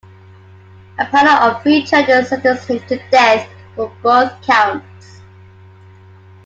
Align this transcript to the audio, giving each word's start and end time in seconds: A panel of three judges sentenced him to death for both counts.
A 0.97 1.05
panel 1.05 1.31
of 1.47 1.61
three 1.61 1.83
judges 1.83 2.29
sentenced 2.29 2.67
him 2.67 2.79
to 2.87 2.97
death 3.11 3.47
for 3.75 3.93
both 4.01 4.41
counts. 4.41 5.21